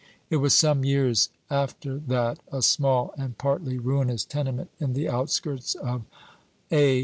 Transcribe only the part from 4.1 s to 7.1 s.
tenement in the outskirts of A.